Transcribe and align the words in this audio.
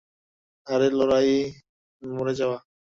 আরো 0.67 0.87
লড়াই, 0.99 1.29
মরে 2.01 2.33
যাওয়া। 2.35 2.57